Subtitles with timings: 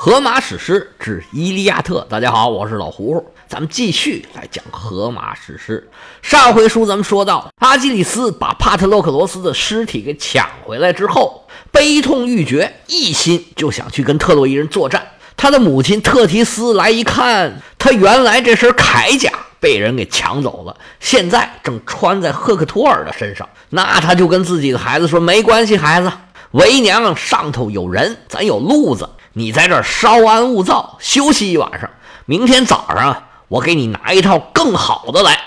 [0.00, 5.90] 荷马史诗之《伊利亚特》，大家好，我是老胡，咱们继续来讲荷马史诗。
[6.22, 15.04] 上回书咱们说到，阿基里斯把帕特洛克罗斯的尸体给抢回来之后，悲痛欲绝，一心就想去跟特洛伊人作战。
[15.36, 23.48] 他的母亲特提斯来一看，他原来这身铠甲被人给抢走了，现在正穿在赫克托尔的身上。
[23.70, 26.12] 那他就跟自己的孩子说：“没关系，孩子，
[26.52, 31.88] 为娘上头有人，咱有路子。”你在这儿稍安勿躁，休息一晚上。
[32.26, 35.38] 明天早上我给你拿一套更好的来。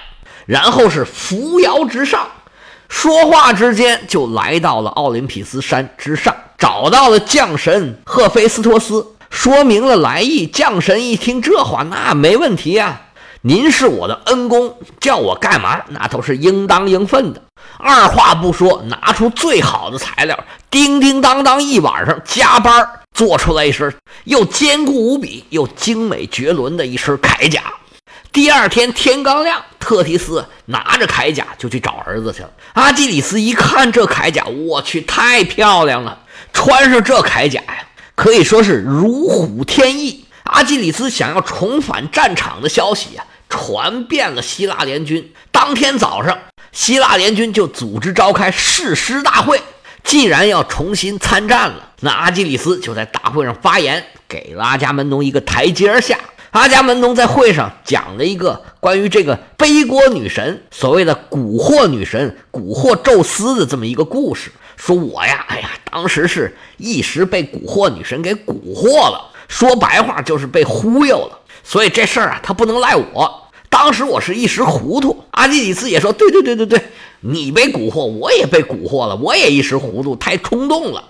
[0.47, 2.27] 然后是扶摇直上，
[2.89, 10.47] 说话之间就来到了奥林匹斯山之上，找到了将神赫菲斯托斯，说明了来意。
[10.47, 13.01] 将神一听这话，那没问题呀。
[13.43, 17.41] 您是我的恩公，叫我干嘛，那都是应当应分的。
[17.77, 20.37] 二话不说，拿出最好的材料，
[20.69, 23.93] 叮叮当当一晚上加班儿做出来一身
[24.23, 27.61] 又坚固无比又精美绝伦的一身铠甲。
[28.31, 32.51] 第二天天刚亮，特提斯拿着铠甲就去找儿子去了。
[32.73, 36.17] 阿基里斯一看这铠甲，我去，太漂亮了！
[36.53, 40.25] 穿上这铠甲呀，可以说是如虎添翼。
[40.43, 43.25] 阿基里斯想要重返战场的消息呀。
[43.49, 45.33] 传遍了希腊联军。
[45.51, 46.39] 当天早上，
[46.71, 49.61] 希腊联军就组织召开誓师大会。
[50.03, 56.17] 既然要重新参战了，那阿基里斯就在大会上发言，给了阿伽门农一个台阶下。
[56.51, 64.51] 阿伽门农在会上讲了一个关于这个背锅女神，所谓的蛊惑女神、蛊惑宙斯的这么一个故事。
[64.75, 71.39] 说我呀，哎呀，当时是一时被蛊惑女神给蛊惑了，说白话就是被忽悠了。
[71.63, 73.47] 所以这事儿啊，他不能赖我。
[73.69, 75.23] 当时我是一时糊涂。
[75.31, 76.83] 阿基里斯也说：“对对对对对，
[77.21, 81.03] 你被蛊惑，我也被蛊惑了，我也一时糊涂，太冲动了。”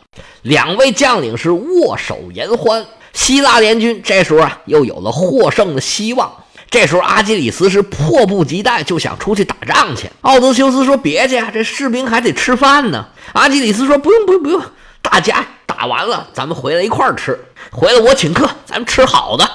[0.44, 2.86] 两位将领是握手言欢。
[3.14, 6.31] 希腊联军这时候啊，又有了获胜的希望。
[6.70, 10.09] 这时候，阿基里斯是迫不及待，就想出去打仗去。
[10.22, 14.62] 奥德修斯说：“别去啊，这士兵还得吃饭呢。”阿基里斯说：“不用不用不用，
[15.02, 17.38] 大家打完了，咱们回来一块儿吃。
[17.72, 19.50] 回来我请客，咱们吃好的。”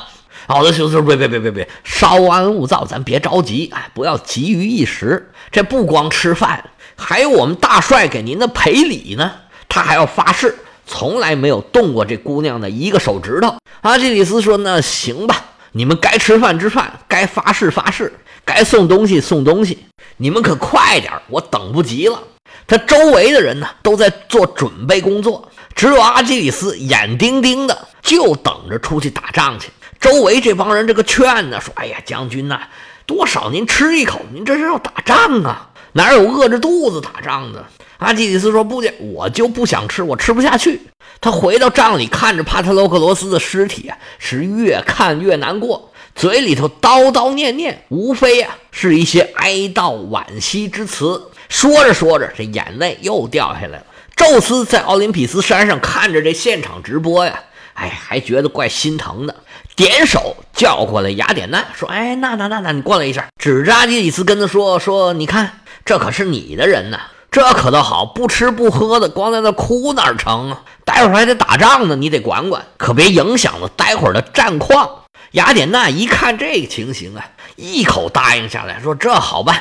[0.46, 5.30] 奥德修斯说：“别别别别别，稍安勿躁，咱别着急，哎，不要急于一时。
[5.50, 9.32] 这不光吃饭，还有我们大帅给您的赔礼呢。
[9.68, 10.56] 他还要发誓，
[10.86, 18.12] 从来没有动过这姑娘的一个手指头。”阿基里斯说：“那行吧，你们该吃饭吃饭，该发誓发誓，
[18.44, 19.86] 该送东西送东西。
[20.18, 22.22] 你们可快点，我等不及了。”
[22.68, 29.68] 他周围的人呢，都在做准备工作，只有阿基里斯眼盯盯的，就等着出去打仗去。
[30.00, 32.60] 周围这帮人这个劝呢，说：“哎呀，将军呐，
[33.06, 37.64] 多少您吃一口，您这是要打仗啊，哪有饿着肚子打仗的？”
[37.98, 40.80] 阿基里斯说：“不，我就不想吃，我吃不下去。”
[41.20, 51.30] 他回到帐里，看着帕特洛克罗斯的尸体啊，是越看越难过，嘴里头叨叨念念，无非啊是一些哀悼惋惜之词。
[51.48, 53.86] 说着说着，这眼泪又掉下来了。
[54.14, 57.38] 宙斯在奥林匹斯山上看着这现场直播呀，
[57.76, 59.34] 哎，还觉得怪心疼的。
[59.76, 66.98] 点手叫过来雅典娜，说：“哎，娜娜娜娜，你过来一下。”指着阿基里斯跟他说：“说你看，这可是你的人呐，
[67.30, 70.62] 这可倒好，不吃不喝的，光在那哭哪成啊？
[70.84, 79.60] 待会儿还得打仗呢，你得管管，可别影响了待会儿的战况。”雅典娜一看这个情形啊，一口答应下来，说：“这好办，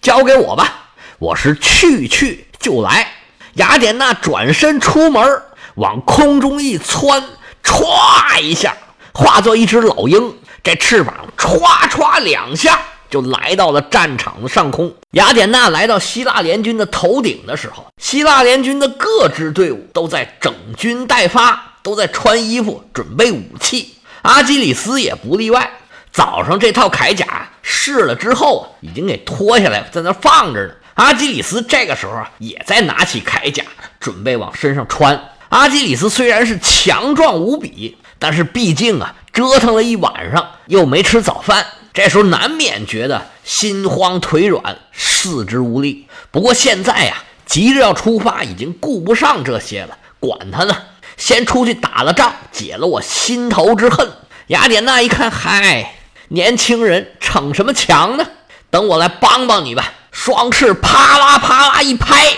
[0.00, 0.90] 交给我吧，
[1.20, 3.06] 我是去去就来。”
[3.54, 5.42] 雅典娜转身出门，
[5.76, 7.22] 往空中一窜，
[7.62, 8.76] 歘一下。
[9.14, 12.80] 化作一只老鹰，这翅膀歘歘两下
[13.10, 14.94] 就来到了战场的上空。
[15.10, 23.98] 雅典娜来到希腊联军的头顶的时候，希腊联军的各支队伍都在整军待发，都在穿衣服准备武器。
[24.22, 25.70] 阿基里斯也不例外。
[26.10, 30.72] 早上这套铠甲试了之后啊，已经给脱下来，在那放着呢。
[30.94, 33.62] 阿基里斯这个时候啊，也在拿起铠甲
[34.00, 35.18] 准备往身上穿。
[35.52, 37.96] 阿基里斯虽然是强壮无比。
[38.22, 46.06] 但是毕竟啊，折腾了一晚上，又没吃早饭，这时候难免觉得心慌腿软、四肢无力。
[46.30, 47.16] 不过现在呀，
[47.46, 50.76] 急着要出发，已经顾不上这些了，管他呢，
[51.16, 54.08] 先出去打了仗，解了我心头之恨。
[54.46, 55.96] 雅典娜一看，嗨，
[56.28, 58.24] 年轻人逞什么强呢？
[58.70, 59.92] 等我来帮帮你吧！
[60.12, 62.34] 双翅啪啦啪啦一拍，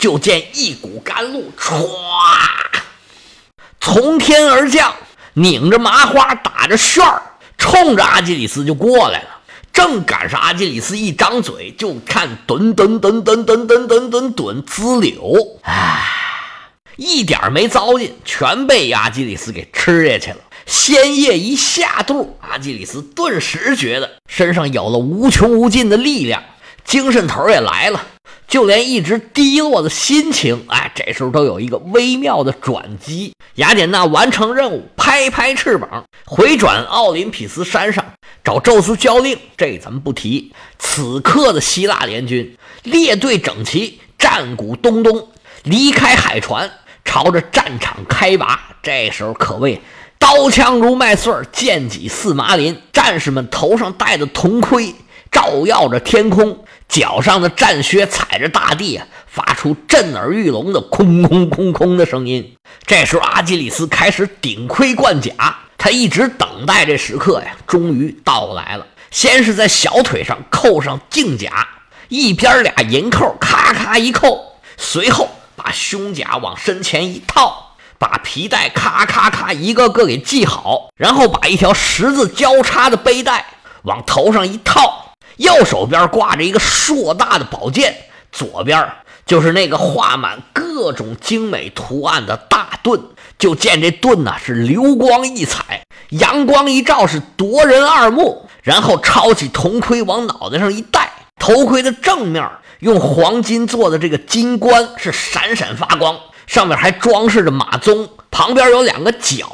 [0.00, 1.86] 就见一股甘露唰
[3.80, 4.92] 从天而降。
[5.34, 7.22] 拧着麻花，打着旋儿，
[7.56, 9.28] 冲着阿基里斯就过来了。
[9.72, 16.02] 正赶上阿基里斯一张嘴，就看吨吨吨吨吨吨吨吨吨滋溜，唉，
[16.96, 20.38] 一点没糟践，全被阿基里斯给吃下去了。
[20.66, 26.42] 鲜液一下肚，阿基里斯顿时觉得身上有了无穷无尽的力量，
[26.84, 28.04] 精神头也来了。
[28.50, 33.32] 就连一直低落的心情，哎，这时候都有一个微妙的转机。
[33.54, 38.04] 雅典娜完成任务，拍拍翅膀，回转奥林匹斯山上
[38.42, 39.38] 找宙斯交令。
[39.56, 40.52] 这咱们不提。
[40.80, 45.28] 此刻的希腊联军列队整齐，战鼓咚咚，
[45.62, 46.68] 离开海船，
[47.04, 48.60] 朝着战场开拔。
[48.82, 49.80] 这时候可谓
[50.18, 52.76] 刀枪如麦穗，剑戟似麻林。
[52.92, 54.92] 战士们头上戴的铜盔，
[55.30, 56.64] 照耀着天空。
[56.88, 62.56] 脚上的战靴踩着大地啊，发出震耳欲聋的“空空空空”的声音。
[62.84, 65.32] 这时候，阿基里斯开始顶盔贯甲，
[65.78, 68.84] 他一直等待这时刻呀，终于到来了。
[69.12, 71.68] 先是在小腿上扣上镜甲，
[72.08, 83.46] 一边俩银扣，咔咔一扣；随后把胸甲往身前一套，把皮带咔咔咔一个个给系好，然后把一条十字交叉的背带
[83.82, 85.09] 往头上一套。
[85.40, 87.96] 右手边挂着一个硕大的宝剑，
[88.30, 88.86] 左边
[89.24, 93.00] 就是那个画满各种精美图案的大盾。
[93.38, 98.46] 就见这盾呢是流光溢彩，阳光一照是夺人二目。
[98.62, 102.46] 然后抄起铜盔往脑袋上一戴，头盔的正面
[102.80, 109.48] 用黄金做的这个金冠是闪闪发光，上面还装饰着马鬃，旁边有两个角，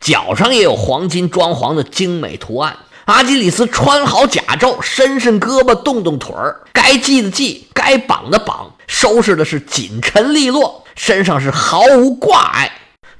[0.00, 2.76] 角上也有黄金装潢的精美图案。
[3.06, 12.70] 阿基里斯穿好甲胄，伸伸胳膊，动动腿儿，该系的系，该绑的绑，收拾的是紧沉利落，身上是毫无挂碍。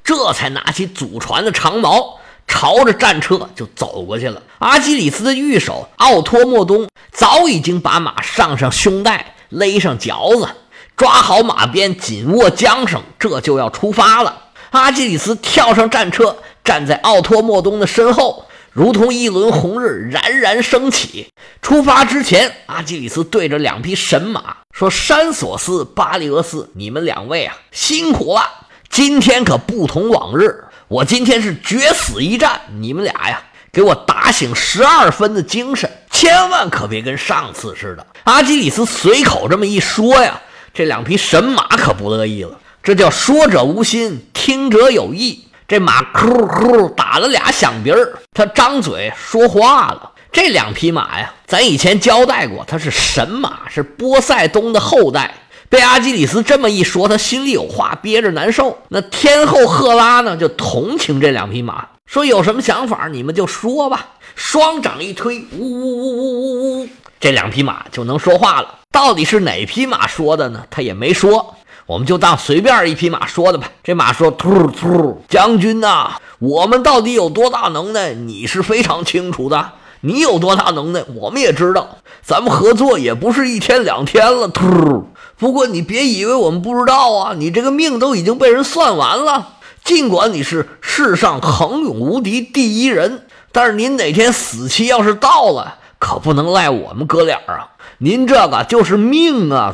[0.04, 4.40] 这才拿起祖传的长矛，朝着战车就走过去了。
[4.60, 10.48] 阿基里斯的御手奥托莫东早已经把马上上胸带，勒上嚼子，
[10.96, 14.38] 抓好马鞭，紧握缰绳，这就要出发了。
[14.70, 18.44] 阿基里斯跳上战车，站在奥托莫东的身后。
[18.72, 21.28] 如同一轮红日冉冉升起。
[21.60, 28.42] 出发之前，阿基里斯对着两匹神马说：“山索斯、巴利俄斯，你们两位啊，辛苦了！
[28.88, 32.60] 今天可不同往日，我今天是决死一战。
[32.80, 40.40] 你们俩呀，给我打醒十二分的精神，千万可别跟上次似的。”阿基里斯随口这么一说呀，
[40.72, 42.58] 这两匹神马可不乐意了。
[42.82, 45.46] 这叫说者无心，听者有意。
[45.72, 50.10] 这马哭哭打了俩响鼻儿，他张嘴说话了。
[50.30, 55.34] 这两匹马呀，咱以前交代过，它是神马，是波塞冬的后代。
[55.70, 58.76] 被阿基里斯这么一说，他心里有话憋着难受。
[58.90, 64.08] 那天后赫拉呢，就同情这两匹马，说有什么想法你们就说吧。
[64.34, 68.80] 双掌一推，呜呜呜呜呜呜，这两匹马就能说话了。
[68.90, 70.64] 到底是哪匹马说的呢？
[70.70, 71.56] 他也没说。
[71.86, 73.68] 我们就当随便一匹马说的吧。
[73.82, 78.14] 这马说：“突突，将军呐，我们到底有多大能耐？
[78.14, 79.72] 你是非常清楚的。
[80.04, 81.98] 你有多大能耐，我们也知道。
[82.22, 84.48] 咱们合作也不是一天两天了。
[84.48, 85.06] 突，
[85.36, 89.48] 不过你别以为我们不知道啊，你这个命都已经被人算完了。
[89.84, 97.70] 尽管你是世上横勇无敌第一人，但是您哪天死期要是到了，可不能赖我们哥俩啊。
[98.02, 99.72] 您这个就是命啊！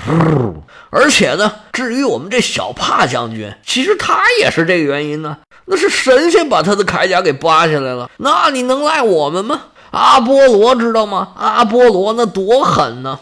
[0.91, 5.39] 而且呢，至于我们这小帕将军，其实他也是这个原因呢。
[5.65, 9.63] 那是神仙把他的铠甲给扒下来了，那你能赖我们吗？
[9.93, 11.29] 阿波罗知道吗？
[11.39, 13.19] 阿波罗那多狠呢！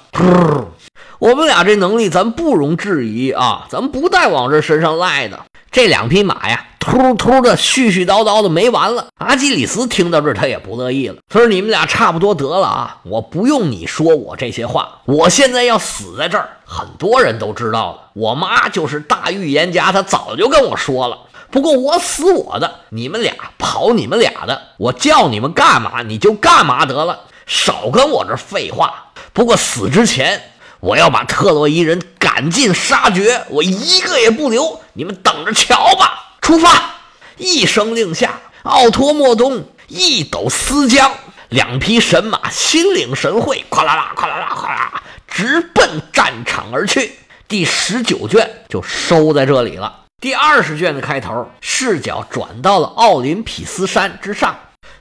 [1.21, 3.67] 我们俩这能力，咱不容置疑啊！
[3.69, 5.39] 咱不带往这身上赖的。
[5.71, 9.09] 这两匹马呀，突突的絮絮叨叨的没完了。
[9.19, 11.16] 阿基里斯听到这，他也不乐意了。
[11.28, 12.99] 他说：“你们俩差不多得了啊！
[13.02, 16.49] 我不用你说我这些话，我现在要死在这儿。
[16.64, 21.19] 很多人都知道了，我妈就是大预言家，她早就跟我说了。
[21.50, 29.07] 不过我死我的，你们俩跑你们俩的，我叫你们干嘛你就干嘛得了，少跟我这废话。
[29.33, 30.40] 不过死之前，
[30.78, 34.78] 我要把特洛伊人赶尽杀绝，我一个也不留。
[34.93, 36.23] 你们等着瞧吧！
[36.47, 36.95] 出发！
[37.38, 41.11] 一声令下，奥托莫东一抖丝缰，
[41.49, 45.03] 两匹神马心领神会，哗啦啦，哗啦啦，哗啦。
[45.26, 47.19] 直奔战场而去。
[47.49, 50.05] 第十九卷就收在这里了。
[50.21, 54.57] 第二十卷的开头，视角转到了奥林匹斯山之上。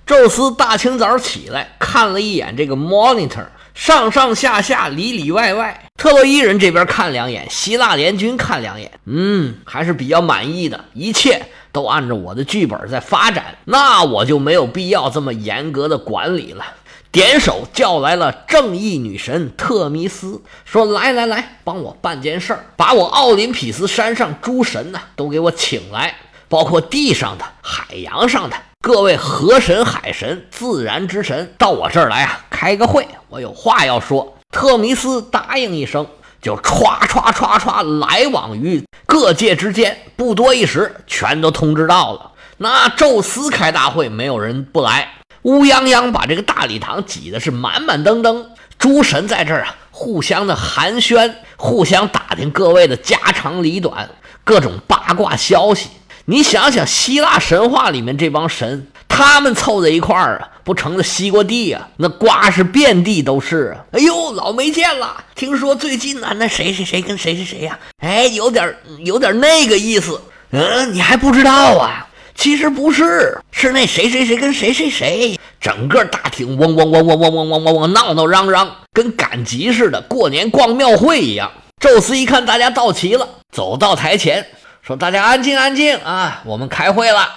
[0.08, 16.65] 宙斯大清早起来，看了一眼这个 monitor，上上下下，里里外外，特洛伊人这边看两眼，希腊联军看两眼，嗯，还是比较满意的，一切都按照我的剧本在发展，那我就没有必要这么严格的管理了。
[17.12, 26.15] 点手叫来了正义女神特弥斯，说：“来来来，帮我办件事儿，把我奥林匹斯山上诸神呐都给我请来，
[26.50, 34.38] 包括地上的、海洋上的，各位河神、海神、自然之神，到我这儿来啊，开个会，我有话要说。
[34.51, 36.06] 特弥斯答应一声，
[36.39, 42.34] 就歘歘歘歘来往于各界之间，不多一时，全都通知到了。
[42.58, 45.13] 那宙斯开大会，没有人不来。
[45.42, 54.08] 乌泱泱把这个大礼堂挤得是满满登登，诸神在这儿啊，互相的寒暄，互相打听各位的家长里短，
[54.44, 55.89] 各种八卦消息。
[56.27, 61.88] 你想想，希腊神话里面这帮神，他们凑在一块儿啊，不成了西瓜地呀？
[61.98, 63.86] 那瓜是遍地都是啊！
[63.91, 67.77] 哎呦，老没见了，听说最近呢，那谁谁谁跟谁谁谁呀？
[68.00, 70.20] 哎，有点有点那个意思。
[70.50, 72.08] 嗯，你还不知道啊？
[72.34, 81.51] 其实不是，是那谁谁谁跟谁谁谁，整个大厅嗡嗡嗡嗡嗡嗡嗡嗡嗡闹闹嚷嚷，跟赶集似的，过年逛庙会一样。
[81.79, 84.46] 宙斯一看大家到齐了，走到台前
[84.86, 87.27] 说：“大家安静安静啊，我们开会了。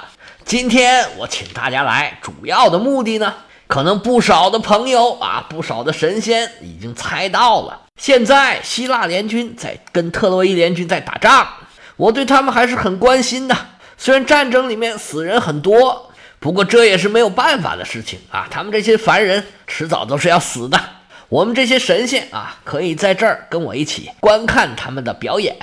[0.44, 3.32] 今天我请大家来，主要的目的呢，
[3.66, 7.80] 可能不少的朋友啊，不少的神仙已经猜到了。
[7.96, 11.48] 现在希腊联军在跟特洛伊联军在打仗，
[11.96, 13.56] 我对他们还是很关心的。”
[13.96, 18.46] 虽然战争里面死人很多，不过这也是没有办法的事情啊！
[18.50, 20.78] 他们这些凡人迟早都是要死的。
[21.30, 25.56] 我们这些神仙啊，可以在这儿跟我一起观看他们的表演，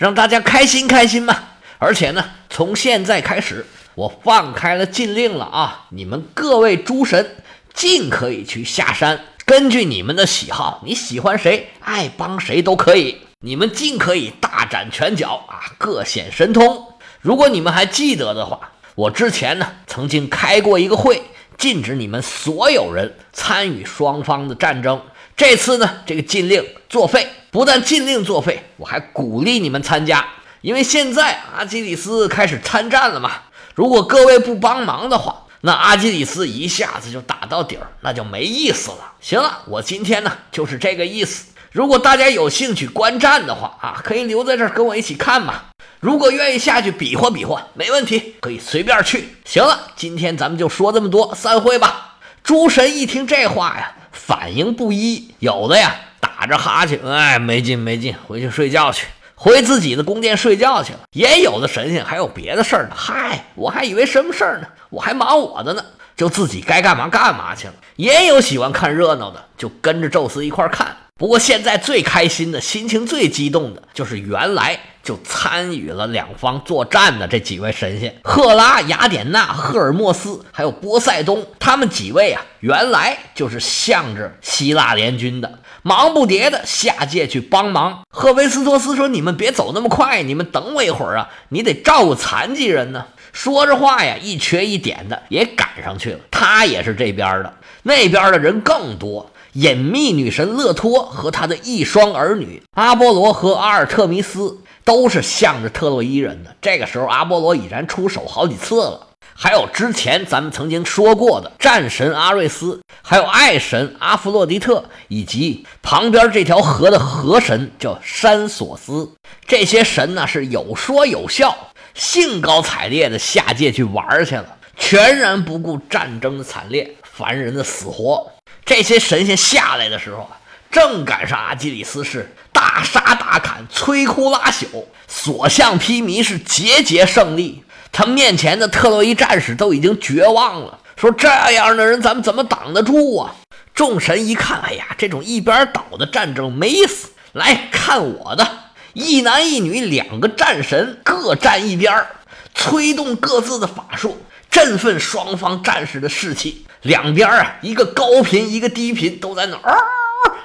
[0.00, 1.36] 让大家开心开心嘛！
[1.76, 5.88] 而且呢，从现在开始，我放开了禁令了啊！
[5.90, 7.36] 你们各位诸神
[7.74, 16.94] 尽可以去下山，根据你们的喜好，你喜欢谁，爱帮谁都可以，你们尽可以大展拳脚啊，各显神通。
[17.20, 18.58] 如果你们还记得的话，
[18.94, 21.24] 我之前呢曾经开过一个会，
[21.58, 25.02] 禁止你们所有人参与双方的战争。
[25.40, 30.22] 这次呢，这个禁令作废，不但禁令作废，我还鼓励你们参加，
[30.60, 33.32] 因为现在阿基里斯开始参战了嘛。
[33.74, 39.12] 如果各位不帮忙的话，那阿基里斯一下子就打到底儿，那就没意思了。
[39.22, 41.46] 行了，我今天呢就是这个意思。
[41.72, 45.62] 如果大家有兴趣观战的话啊，可以留在这儿跟我一起看嘛。
[46.00, 49.36] 如果愿意下去比划比划，没问题，可以随便去。
[49.46, 52.18] 行了，今天咱们就说这么多，散会吧。
[52.42, 61.00] 诸神一听这话呀，反应不一，有的呀打着哈欠，哎，没劲没劲，回去睡觉去，回自己的宫殿睡觉去了。
[61.12, 65.84] 也有的神仙还有别的事儿呢，嗨，我还以为什么事儿呢，我还忙我的呢，
[66.16, 67.74] 就自己该干嘛干嘛去了。
[67.96, 70.96] 也有喜欢看热闹的，就跟着宙斯一块儿看。
[71.20, 88.00] 不过现在最开心的心情最激动的就是原来就参与了两方作战的这几位神仙赫拉、雅典娜、赫尔墨斯，还有波塞冬，他们几位啊，原来就是向着希腊联军的，忙不迭的下界去帮忙。
[88.08, 99.30] 赫菲斯托斯说：“你们别走那么快，你们等我一会儿啊，你得照顾残疾人呢。”说着话呀，一瘸一点的也赶上去了，他也是这边的，那边的人更多。
[99.52, 106.54] 隐秘女神勒托和她的一双儿女阿波罗和阿尔特弥斯都是向着特洛伊人的。
[106.60, 109.08] 这个时候，阿波罗已然出手好几次了。
[109.34, 119.12] 还有之前咱们曾经说过的战神阿瑞斯，还有爱神阿弗洛狄特，以及旁边这条河的河神叫山索斯。
[119.46, 121.56] 这些神呢是有说有笑，
[121.94, 128.32] 兴高采烈的下界去玩去了，全然不顾战争的惨烈，凡人的死活。
[128.64, 130.38] 这些神仙下来的时候啊，
[130.70, 137.64] 正赶上阿基里斯是大杀大砍、摧枯拉朽、所向披靡，是节节胜利。
[137.92, 143.34] 他面前的特洛伊战士都已经绝望了，说：“这样的人，咱们怎么挡得住啊？”
[143.74, 148.46] 众神一看，哎呀，这种一边倒的战争没意思，来看我的！
[148.92, 152.06] 一男一女两个战神各站一边，
[152.54, 156.66] 催动各自的法术，振奋双方战士的士气。
[156.82, 159.76] 两边啊，一个高频，一个低频，都在那儿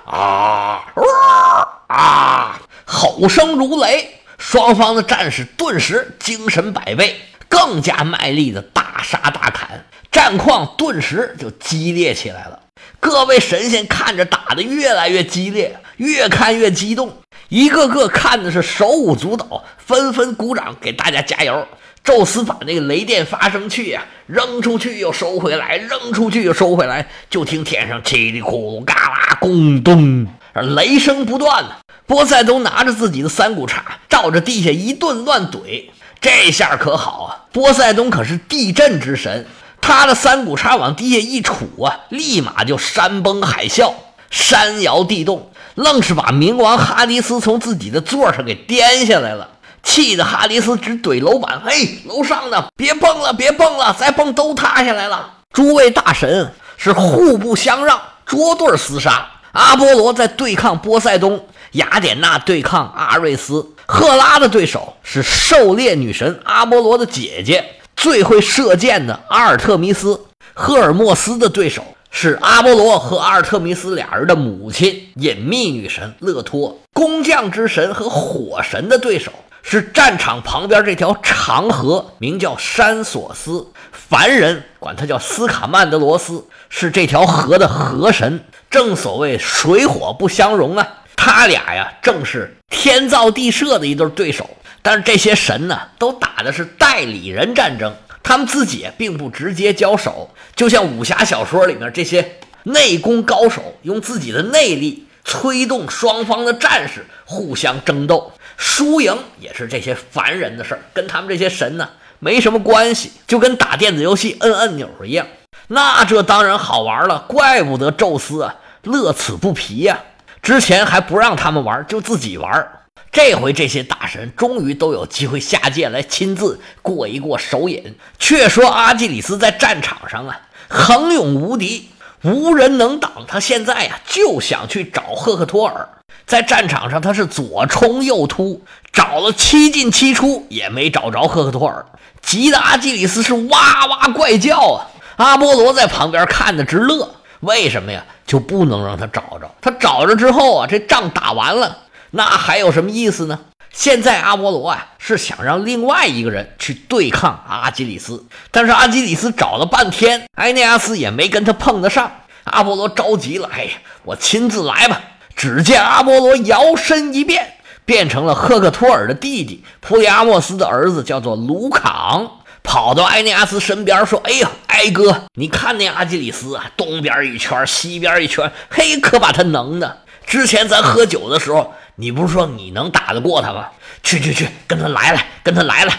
[0.05, 2.59] 啊啊啊！
[2.85, 12.59] 吼声如雷，双方的战士顿时精神百倍，更加卖力的大杀大砍，战况顿时就激烈起来了。
[12.99, 21.65] 各位神仙看着打得越来越激烈，越看越激动，一个个看的是手舞足蹈，纷纷鼓掌给大家加油。
[22.05, 31.71] 宙斯把那个雷电发生器呀扔出去又收回来，扔出去又收回来，就听天上叽里咕噜、嘎啦、咣咚，雷声不断呢。
[32.05, 35.85] 波塞冬拿着自己的三股叉，照着地下一顿乱怼，
[36.21, 37.49] 这下可好啊！
[37.51, 39.47] 波塞冬可是地震之神，
[39.81, 43.93] 他的三股叉往地下一杵啊，立马就山崩海啸，
[44.29, 49.49] 山摇地动，愣是把冥王哈迪斯从自己的座上给颠下来了。
[49.85, 59.29] 气得哈迪斯直怼楼板：“嘿，楼上的别蹦了，别蹦了，再蹦都塌下来了！”诸位大神是互不相让，捉对厮杀。
[59.53, 63.65] 阿波罗在对抗波塞冬，雅典娜对抗阿瑞斯。
[63.85, 67.63] 赫拉的对手是狩猎女神阿波罗的姐姐，
[67.95, 70.25] 最会射箭的阿尔特弥斯。
[70.53, 76.79] 赫尔墨斯的对手是阿波罗和阿尔特弥斯俩人的母亲隐秘女神勒托。
[76.93, 79.31] 工匠之神和火神的对手
[79.67, 83.65] 是战场旁边这条长河，名叫山索斯。
[83.91, 88.45] 凡人管他叫斯卡曼德罗斯，是这条河的河神。
[88.69, 90.87] 正所谓水火不相容啊。
[91.15, 94.47] 他俩呀，正是天造地设的一对对手。
[94.83, 97.91] 但是这些神呢，都打的是代理人战争，
[98.21, 100.29] 他们自己并不直接交手。
[100.55, 113.11] 就像武侠小说里面这些内功高手，用自己的内力催动双方的战士互相争斗，输赢也是这些凡人的事儿，跟他们这些神呢没什么关系。
[113.27, 115.27] 就跟打电子游戏摁按钮一样，
[115.67, 117.25] 那这当然好玩了。
[117.27, 119.99] 怪不得宙斯啊乐此不疲呀。
[120.41, 122.71] 之前还不让他们玩，就自己玩。
[123.11, 127.95] 这回这些大神终于都有机会下界来亲自过一过手瘾。
[128.19, 131.89] 却说阿基里斯在战场上啊，横勇无敌，
[132.23, 133.25] 无人能挡。
[133.27, 135.89] 他现在呀，就想去找赫克托尔。
[136.25, 141.85] 在战场上，他是左冲右突，找了七进七出，也没找着赫克托尔。
[142.21, 144.87] 急得阿基里斯是哇哇怪叫啊！
[145.17, 147.15] 阿波罗在旁边看得直乐。
[147.41, 148.03] 为什么呀？
[148.25, 149.49] 就不能让他找着？
[149.61, 151.77] 他找着之后啊，这仗打完了，
[152.09, 153.39] 那还有什么意思呢？
[153.71, 162.11] 现在阿波罗啊是想让另外一个人去对抗阿基里斯，但是阿基里斯找了半天，埃涅阿斯也没跟他碰得上。
[162.45, 163.71] 阿波罗着急了，哎呀，
[164.03, 165.01] 我亲自来吧！
[165.35, 172.21] 只见阿波罗摇身一变，变成了赫克托尔的弟弟普里阿莫斯的儿子，叫做卢卡。
[172.63, 179.99] 跑到埃尼阿斯身边说：“哎呀，埃哥，你看那阿基里斯啊，东边一圈，西边一圈，嘿，可把他能的。
[180.25, 183.67] 之前咱喝酒的时候，你不是说你能打得过他吗？
[184.01, 185.93] 去去去，跟他来来，跟他来来，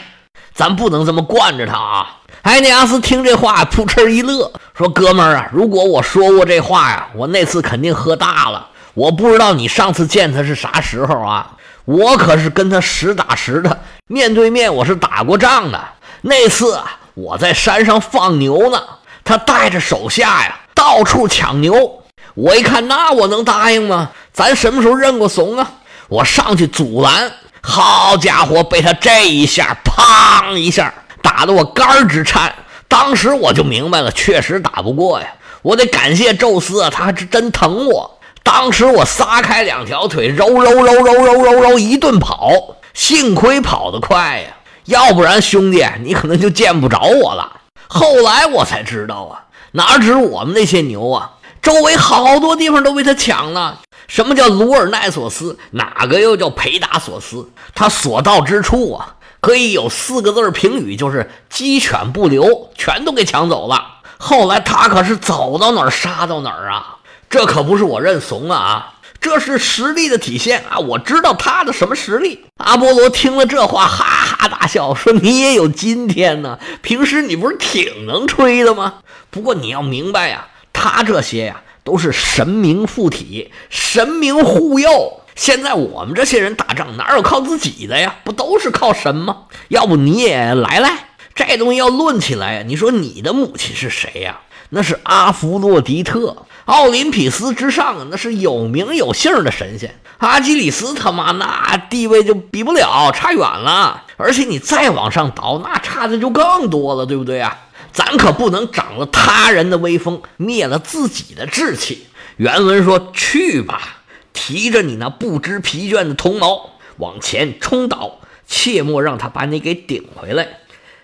[0.55, 8.71] 咱不能这么惯着他啊！”埃尼阿斯听这话，扑哧一乐，说：“哥们儿啊，如果我说过这话呀，我那次肯定喝大了。
[8.97, 11.53] 我不知道你上次见他是啥时候啊？
[11.85, 15.79] 我可是跟他实打实的面对面，我是打过仗的。”
[16.23, 18.83] 那次啊，我在山上放牛呢，
[19.23, 22.03] 他带着手下呀到处抢牛。
[22.33, 24.13] 我一看，那我能答应吗？
[24.33, 25.73] 咱什么时候认过怂啊？
[26.09, 27.31] 我上去阻拦，
[27.61, 32.51] 好家伙，被他这一下，砰一下打得我肝直颤。
[32.89, 35.27] 当时我就明白了，确实打不过呀。
[35.61, 38.16] 我得感谢宙斯啊，他还是真疼我。
[38.47, 44.55] 当时我撒开两条腿，揉揉揉揉揉揉揉一顿跑，幸亏跑得快呀。
[44.85, 47.63] 要不然，兄弟，你可能就见不着我了。
[47.89, 53.81] 后来我才知道啊，哪止我们那些牛啊，周围好多地方都被他抢了。
[54.07, 55.59] 什么叫鲁尔奈索斯？
[55.73, 57.51] 哪个又叫培达索斯？
[57.75, 63.85] 他所到之处啊，可以有四个字评语，就是鸡犬不留，全都给抢走了。
[64.19, 66.96] 后来他可是走到哪儿杀到哪儿啊，
[67.37, 68.95] 这可不是我认怂啊。
[69.21, 70.79] 这是实力的体现啊！
[70.79, 72.47] 我知道他的什么实力。
[72.57, 76.59] 阿波罗听了这话，哈哈大笑，说：“你也有今天呢？
[76.81, 79.01] 平时你不是挺能吹的吗？
[79.29, 85.21] 不过你要明白呀，他这些呀都是神明附体，神明护佑。
[85.35, 88.15] 现在我们这些人打仗哪有靠自己的呀？
[88.25, 89.43] 不都是靠神吗？
[89.69, 94.41] 要不你也来来，这东西要论起来呀，你说你的母亲是谁呀？
[94.71, 100.01] 那是阿弗洛狄特。”奥林匹斯之上，那是有名有姓的神仙。
[100.19, 104.03] 阿基里斯他妈那地位就比不了，差远了。
[104.17, 107.57] 而且你再往上倒，那差的就更多了，对不对啊？
[107.93, 112.09] 咱可不能长了他人的威风，灭了自己的志气。
[112.37, 113.99] 原文说：“去吧，
[114.33, 120.49] 提着你那不知疲倦的铜矛往前冲倒，切莫让他把你给顶回来。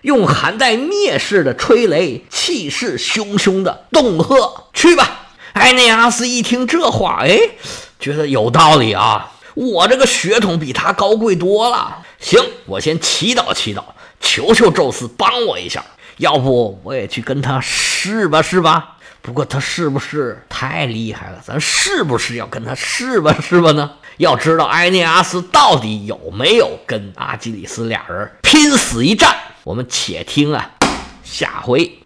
[0.03, 5.19] 用含带蔑视的吹雷，气势汹汹的恫吓，去吧。”
[5.53, 7.37] 埃内阿斯一听这话，哎，
[7.99, 9.33] 觉得有道理啊！
[9.53, 11.99] 我这个血统比他高贵多了。
[12.19, 13.83] 行，我先祈祷祈祷，
[14.19, 15.83] 求求宙斯帮我一下。
[16.17, 18.97] 要不我也去跟他试吧，试吧？
[19.21, 21.39] 不过他是不是太厉害了？
[21.45, 23.91] 咱是不是要跟他试吧，试吧呢？
[24.17, 29.35] 要知道埃涅阿斯到底有没有跟阿基里斯俩人拼死一战？
[29.63, 30.71] 我们且听啊，
[31.23, 31.99] 下回。